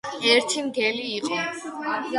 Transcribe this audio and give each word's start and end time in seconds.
ერთი 0.29 0.63
მგელი 0.69 1.07
იყო 1.19 1.41